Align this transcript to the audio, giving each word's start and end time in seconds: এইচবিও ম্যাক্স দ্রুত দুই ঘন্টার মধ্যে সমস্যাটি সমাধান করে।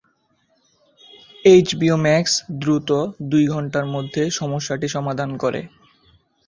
এইচবিও 1.45 1.95
ম্যাক্স 2.05 2.33
দ্রুত 2.61 2.89
দুই 3.31 3.45
ঘন্টার 3.47 3.85
মধ্যে 3.95 4.23
সমস্যাটি 4.39 4.87
সমাধান 4.87 5.29
করে। 5.43 5.61